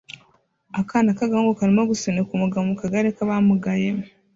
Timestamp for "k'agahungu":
1.17-1.53